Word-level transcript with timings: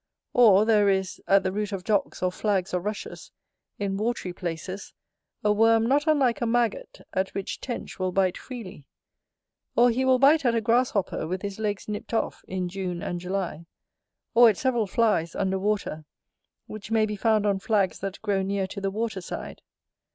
Or, 0.33 0.65
there 0.65 0.89
is, 0.89 1.21
at 1.27 1.43
the 1.43 1.51
root 1.51 1.71
of 1.71 1.83
docks 1.83 2.23
or 2.23 2.31
flags 2.31 2.73
or 2.73 2.79
rushes, 2.81 3.31
in 3.77 3.97
watery 3.97 4.33
places, 4.33 4.95
a 5.43 5.53
worm 5.53 5.85
not 5.85 6.07
unlike 6.07 6.41
a 6.41 6.47
maggot, 6.47 7.01
at 7.13 7.29
which 7.35 7.61
Tench 7.61 7.99
will 7.99 8.11
bite 8.11 8.35
freely. 8.35 8.87
Or 9.75 9.91
he 9.91 10.03
will 10.03 10.17
bite 10.17 10.43
at 10.43 10.55
a 10.55 10.59
grasshopper 10.61 11.27
with 11.27 11.43
his 11.43 11.59
legs 11.59 11.87
nipt 11.87 12.15
off, 12.15 12.43
in 12.47 12.67
June 12.67 13.03
and 13.03 13.19
July; 13.19 13.67
or 14.33 14.49
at 14.49 14.57
several 14.57 14.87
flies, 14.87 15.35
under 15.35 15.59
water, 15.59 16.03
which 16.65 16.89
may 16.89 17.05
be 17.05 17.15
found 17.15 17.45
on 17.45 17.59
flags 17.59 17.99
that 17.99 18.19
grow 18.23 18.41
near 18.41 18.65
to 18.65 18.81
the 18.81 18.89
water 18.89 19.21
side. 19.21 19.61